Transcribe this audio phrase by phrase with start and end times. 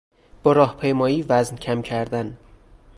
[0.43, 2.37] با راهپیمایی وزن کم کردن